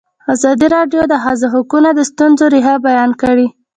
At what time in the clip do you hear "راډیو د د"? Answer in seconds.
0.75-1.15